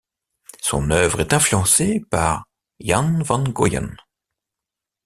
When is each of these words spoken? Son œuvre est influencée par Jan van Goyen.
Son 0.63 0.89
œuvre 0.89 1.19
est 1.21 1.31
influencée 1.31 2.03
par 2.09 2.45
Jan 2.79 3.21
van 3.21 3.43
Goyen. 3.43 3.87